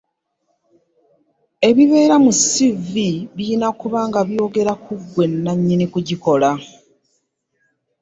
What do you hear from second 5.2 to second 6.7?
nnannyini kugikola.